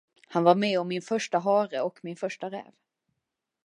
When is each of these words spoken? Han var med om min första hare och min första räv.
Han 0.27 0.43
var 0.43 0.55
med 0.55 0.79
om 0.79 0.87
min 0.87 1.01
första 1.01 1.39
hare 1.39 1.81
och 1.81 1.99
min 2.03 2.15
första 2.15 2.49
räv. 2.51 2.71